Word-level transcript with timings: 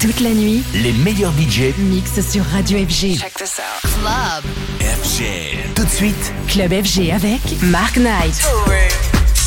Toute 0.00 0.20
la 0.20 0.30
nuit, 0.30 0.62
les 0.74 0.92
meilleurs 0.92 1.32
budgets 1.32 1.74
mixent 1.76 2.20
sur 2.30 2.44
Radio 2.44 2.78
FG. 2.78 3.18
Check 3.18 3.34
this 3.34 3.58
out. 3.58 3.90
Club 4.00 4.44
FG. 4.80 5.74
Tout 5.74 5.84
de 5.84 5.90
suite, 5.90 6.32
Club 6.46 6.72
FG 6.72 7.10
avec 7.10 7.40
Mark 7.62 7.96
Knight. 7.96 8.40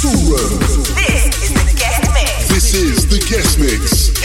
This 0.01 0.13
is 1.37 1.53
the 1.53 1.73
guest 1.73 2.03
mix. 2.13 2.47
This 2.49 2.73
is 2.73 3.07
the 3.07 3.19
guest 3.29 3.59
mix. 3.59 4.20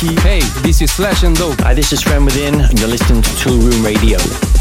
Hey, 0.00 0.40
this 0.62 0.80
is 0.80 0.90
Sllash 0.90 1.20
& 1.34 1.34
Doppe. 1.34 1.60
Hi, 1.60 1.74
this 1.74 1.92
is 1.92 2.00
Friend 2.00 2.24
Within, 2.24 2.58
and 2.58 2.80
you're 2.80 2.88
listening 2.88 3.20
to 3.20 3.30
Toolroom 3.32 3.84
Radio. 3.84 4.59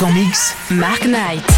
En 0.00 0.12
mix 0.12 0.54
Mark 0.70 1.02
Knight. 1.06 1.57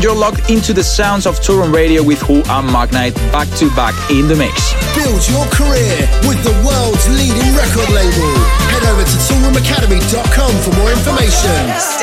And 0.00 0.04
you're 0.06 0.16
locked 0.16 0.48
into 0.48 0.72
the 0.72 0.82
sounds 0.82 1.26
of 1.26 1.40
Toolroom 1.40 1.74
Radio 1.74 2.02
with 2.02 2.22
Who 2.22 2.42
I'm 2.44 2.66
Magnite 2.68 3.14
back 3.30 3.46
to 3.58 3.68
back 3.76 3.92
in 4.10 4.28
the 4.28 4.34
mix. 4.34 4.72
Build 4.96 5.20
your 5.28 5.44
career 5.52 6.08
with 6.24 6.40
the 6.42 6.56
world's 6.64 7.06
leading 7.10 7.52
record 7.52 7.90
label. 7.92 8.32
Head 8.72 8.84
over 8.88 9.04
to 9.04 9.16
toolroomacademy.com 9.28 10.52
for 10.64 10.72
more 10.80 10.90
information. 10.90 11.99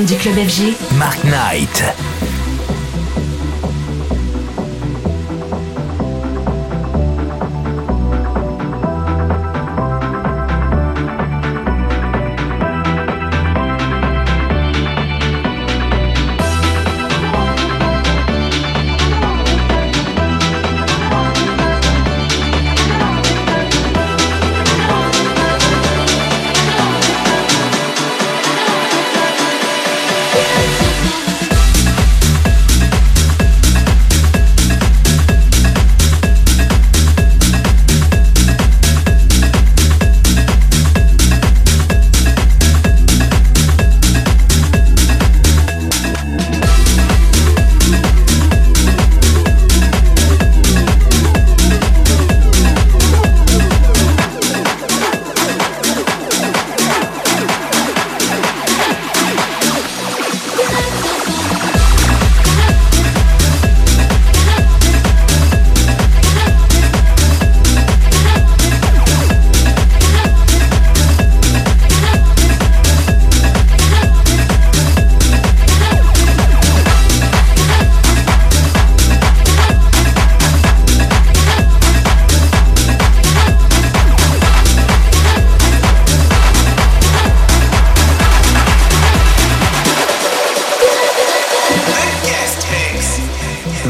Du 0.00 0.16
club 0.16 0.36
FG, 0.36 0.74
Mark 0.96 1.22
Knight. 1.22 2.11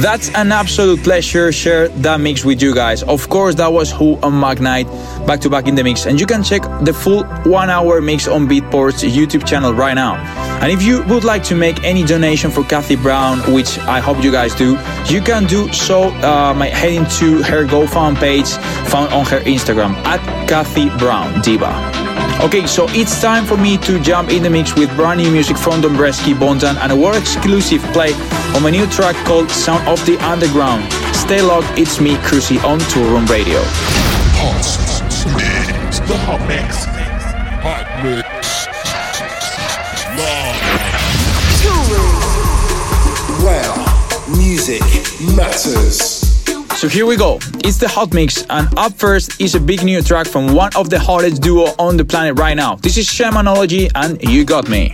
That's 0.03 0.31
an 0.31 0.51
absolute 0.51 1.05
pleasure 1.05 1.53
share 1.53 1.87
that 1.87 2.19
mix 2.19 2.45
with 2.45 2.61
you 2.61 2.75
guys. 2.75 3.05
Of 3.05 3.29
course, 3.29 3.55
that 3.55 3.73
was 3.73 3.93
Who 3.93 4.17
on 4.17 4.33
Magnite, 4.33 4.89
back 5.29 5.39
to 5.43 5.49
back 5.49 5.69
in 5.69 5.77
the 5.77 5.85
mix. 5.85 6.07
And 6.07 6.19
you 6.19 6.27
can 6.27 6.43
check 6.43 6.63
the 6.81 6.93
full 6.93 7.23
one 7.45 7.71
hour 7.71 8.01
mix 8.01 8.27
on 8.27 8.49
Beatport's 8.49 9.05
YouTube 9.05 9.47
channel 9.47 9.73
right 9.73 9.95
now. 9.95 10.17
And 10.61 10.73
if 10.73 10.83
you 10.83 11.05
would 11.05 11.23
like 11.23 11.45
to 11.45 11.55
make 11.55 11.85
any 11.85 12.03
donation 12.03 12.51
for 12.51 12.65
Kathy 12.65 12.97
Brown, 12.97 13.39
which 13.55 13.79
I 13.79 14.01
hope 14.01 14.25
you 14.25 14.33
guys 14.33 14.57
do, 14.57 14.77
you 15.07 15.21
can 15.21 15.45
do 15.47 15.73
so 15.73 16.09
uh, 16.09 16.53
by 16.53 16.67
heading 16.67 17.07
to 17.21 17.41
her 17.45 17.65
GoFund 17.65 18.17
page 18.17 18.49
found 18.91 19.13
on 19.13 19.25
her 19.27 19.39
Instagram 19.43 19.95
at 20.05 20.19
Kathy 20.49 20.89
Brown 20.99 21.41
Diva. 21.43 21.92
Okay, 22.41 22.67
so 22.67 22.87
it's 22.91 23.21
time 23.21 23.45
for 23.45 23.57
me 23.57 23.79
to 23.79 24.01
jump 24.01 24.31
in 24.31 24.43
the 24.43 24.51
mix 24.51 24.75
with 24.75 24.95
brand 24.97 25.21
new 25.21 25.31
music 25.31 25.57
from 25.57 25.81
Dombresky, 25.81 26.35
Bontan, 26.35 26.77
and 26.77 26.91
a 26.91 26.97
world 26.97 27.17
exclusive 27.17 27.83
play 27.93 28.13
on 28.55 28.63
my 28.63 28.71
new 28.71 28.87
track 28.87 29.15
called 29.27 29.51
Sound 29.51 29.87
of 29.89 30.05
the 30.07 30.19
Underground. 30.19 30.93
Stay 31.15 31.41
locked, 31.41 31.79
it's 31.79 32.01
me, 32.01 32.15
Cruzy, 32.17 32.63
on 32.65 32.79
Toolroom 32.91 33.29
Radio. 33.29 33.61
The 36.09 36.17
hot 36.19 36.41
mix. 36.49 36.85
Hot 37.63 37.87
mix. 38.03 38.67
Where 43.45 44.37
music 44.37 44.83
matters. 45.37 46.22
So 46.83 46.89
here 46.89 47.07
we 47.07 47.17
go. 47.17 47.39
It's 47.63 47.79
the 47.79 47.87
hot 47.87 48.13
mix, 48.13 48.45
and 48.51 48.67
up 48.77 48.95
first 48.95 49.41
is 49.41 49.55
a 49.55 49.61
big 49.61 49.85
new 49.85 50.03
track 50.03 50.27
from 50.27 50.53
one 50.53 50.75
of 50.75 50.91
the 50.91 50.99
hottest 50.99 51.41
duo 51.41 51.67
on 51.79 51.97
the 51.97 52.05
planet 52.05 52.41
right 52.41 52.57
now. 52.57 52.75
This 52.75 52.97
is 52.99 53.07
Shamanology 53.07 53.89
and 53.95 54.21
You 54.21 54.45
Got 54.45 54.69
Me. 54.69 54.93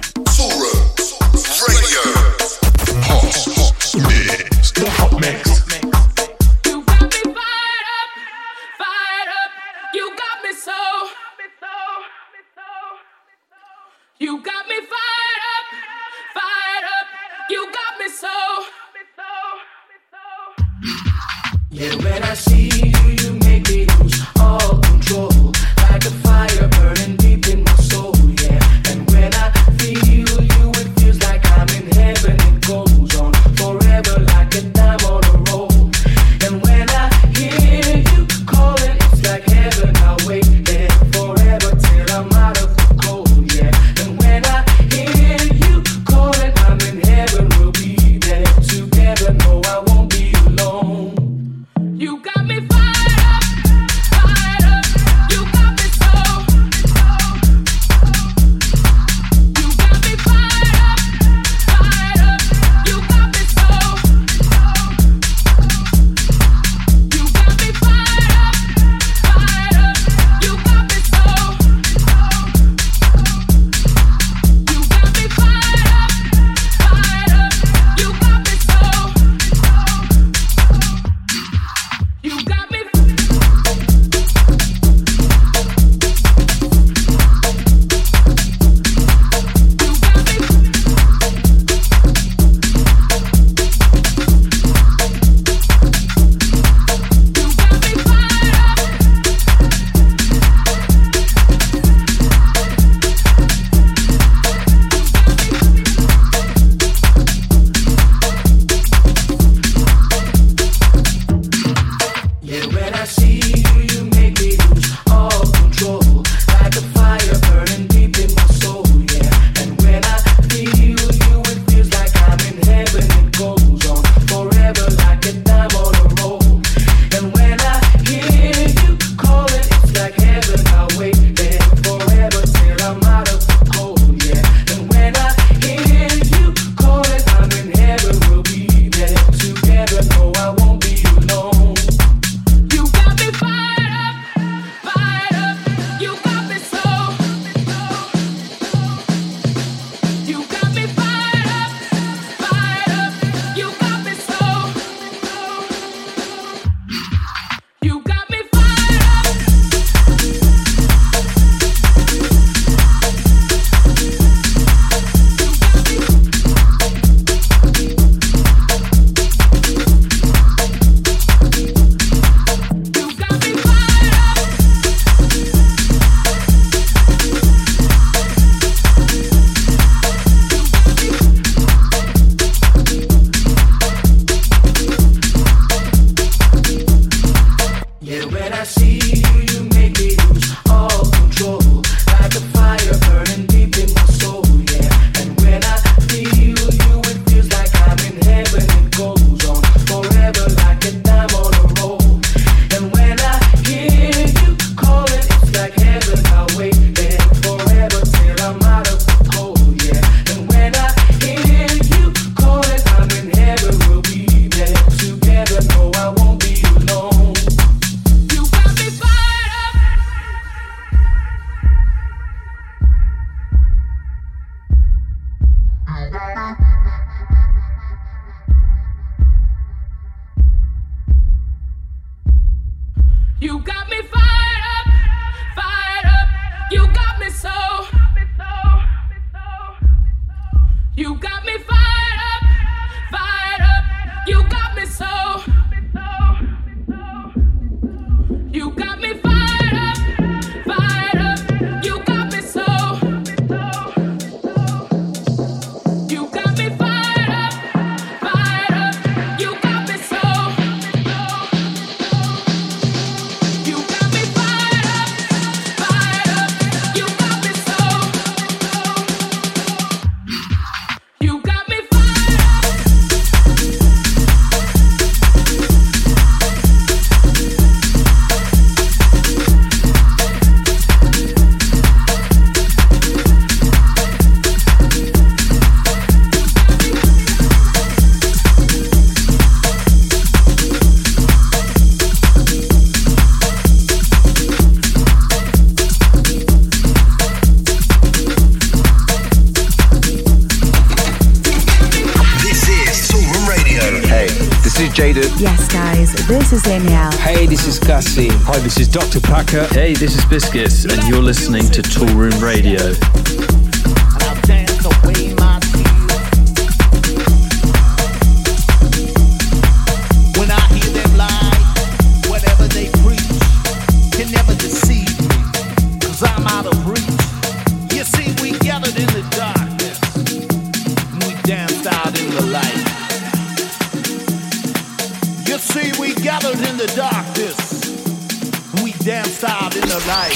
Is 307.69 307.79
Cassie. 307.79 308.29
Hi, 308.31 308.59
this 308.61 308.79
is 308.79 308.89
Dr. 308.89 309.21
Packer. 309.21 309.67
Hey, 309.75 309.93
this 309.93 310.17
is 310.17 310.25
Biscits, 310.25 310.87
and 310.87 311.07
you're 311.07 311.23
listening 311.23 311.69
to 311.73 311.83
Toolroom 311.83 312.41
Radio. 312.41 313.28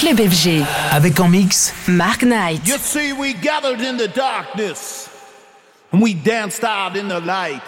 Club 0.02 0.18
FG. 0.18 0.64
Avec 0.90 1.20
en 1.20 1.28
mix 1.28 1.72
Mark 1.86 2.22
Knight. 2.22 2.66
You 2.66 2.76
see, 2.76 3.12
we 3.12 3.34
gathered 3.34 3.80
in 3.80 3.96
the 3.96 4.08
darkness 4.08 5.08
and 5.92 6.02
we 6.02 6.12
danced 6.12 6.64
out 6.64 6.96
in 6.96 7.06
the 7.06 7.20
light. 7.20 7.62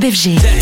Club. 0.00 0.53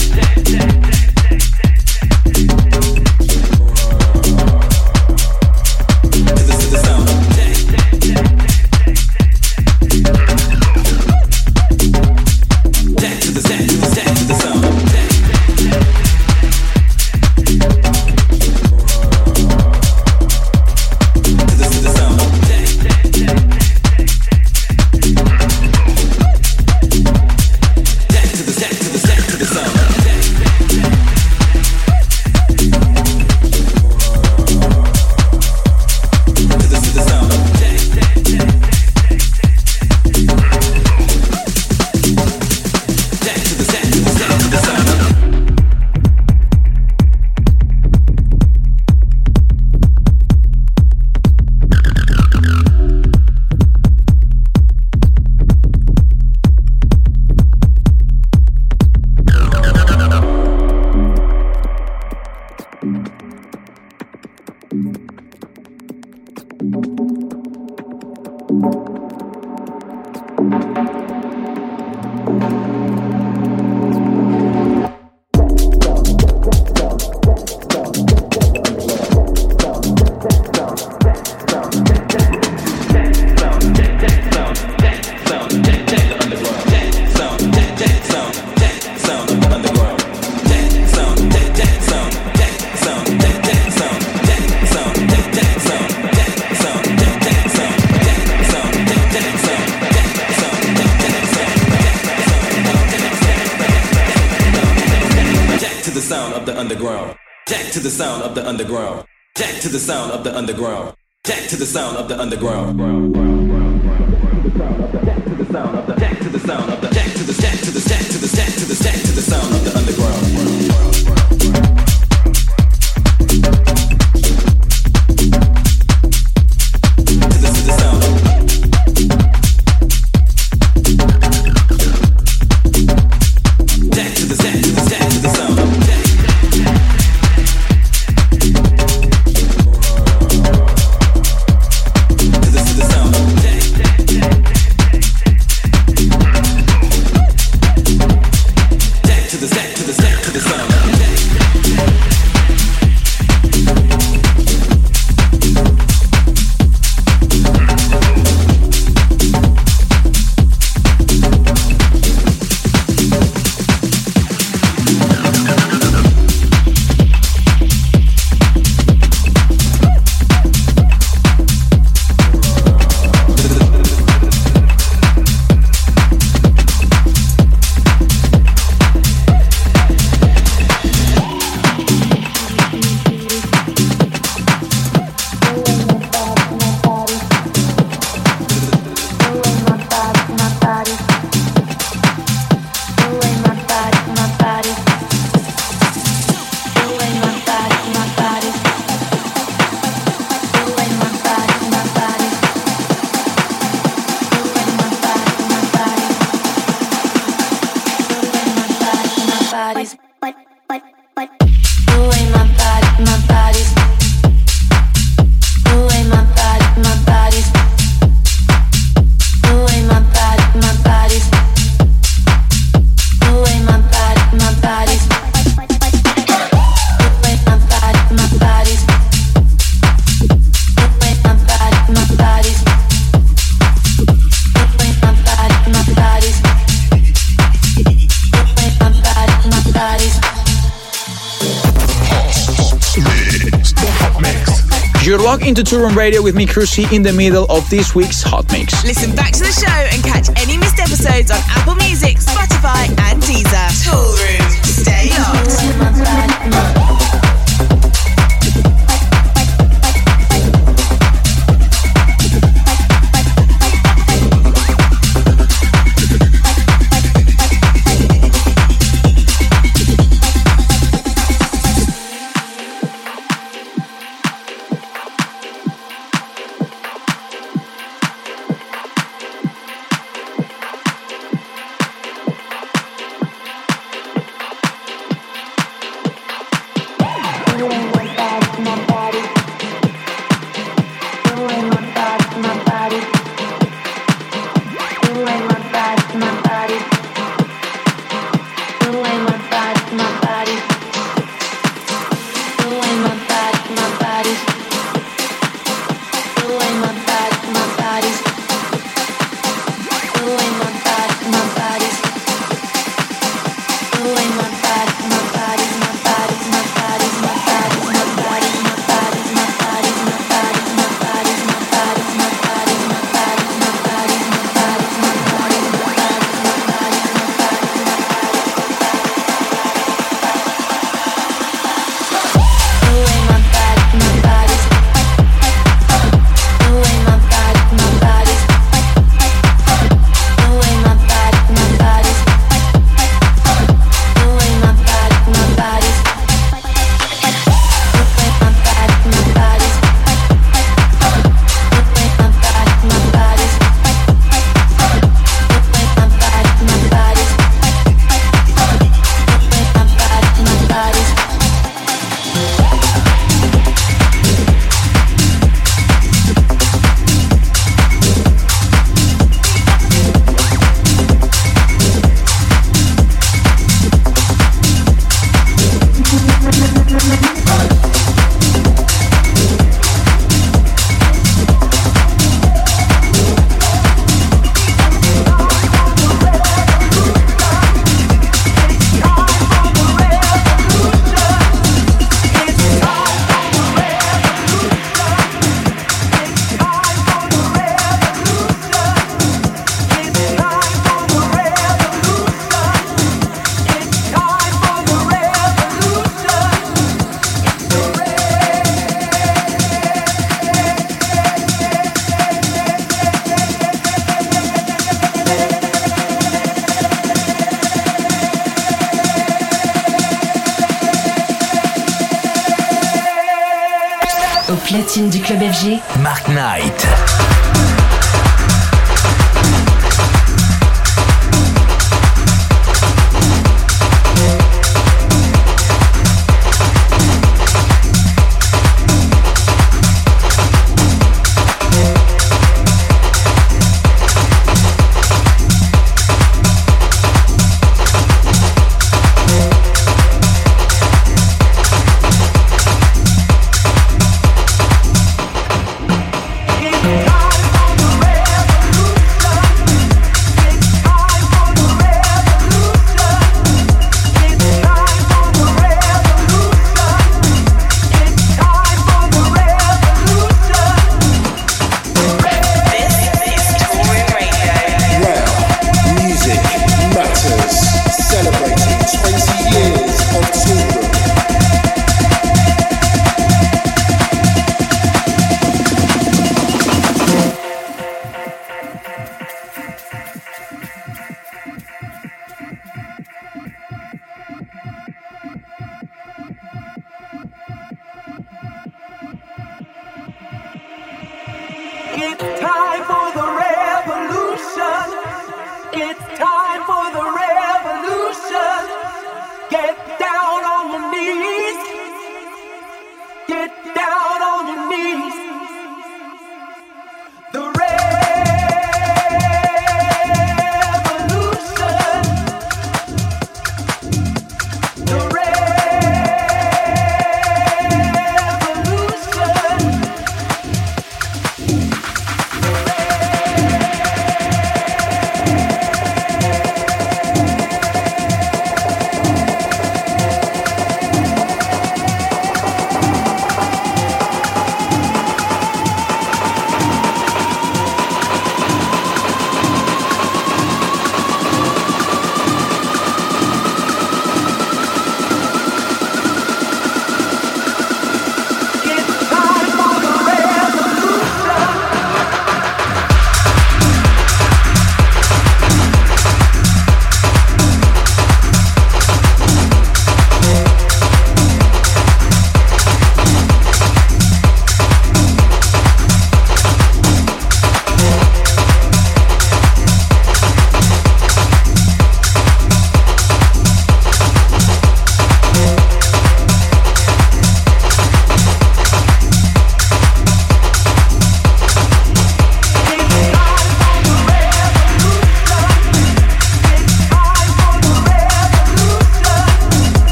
Into 245.22 245.62
Toolroom 245.62 245.94
Radio 245.94 246.20
with 246.20 246.34
me, 246.34 246.46
Cruzy, 246.46 246.92
in 246.92 247.02
the 247.02 247.12
middle 247.12 247.44
of 247.48 247.68
this 247.70 247.94
week's 247.94 248.22
Hot 248.22 248.44
Mix. 248.50 248.84
Listen 248.84 249.14
back 249.14 249.32
to 249.32 249.38
the 249.38 249.52
show 249.52 249.66
and 249.68 250.02
catch 250.02 250.28
any 250.40 250.58
missed 250.58 250.80
episodes 250.80 251.30
on 251.30 251.38
Apple 251.48 251.76
Music, 251.76 252.18
Spotify, 252.18 252.88
and 252.88 253.22
Deezer. 253.22 253.68
Toolroom, 253.84 254.64
stay 254.64 255.10
locked. 255.18 256.81